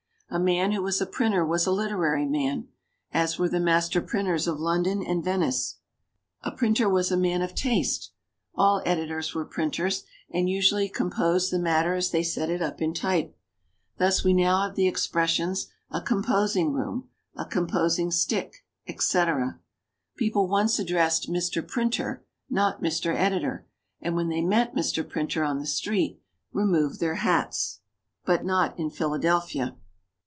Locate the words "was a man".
6.87-7.41